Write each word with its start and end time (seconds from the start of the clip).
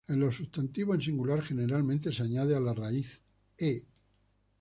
En 0.07 0.19
los 0.19 0.37
sustantivos 0.37 0.95
en 0.95 1.01
singular, 1.03 1.43
generalmente 1.43 2.11
se 2.11 2.23
añade 2.23 2.55
a 2.55 2.59
la 2.59 2.73
raíz 2.73 3.21
-е. 3.59 3.85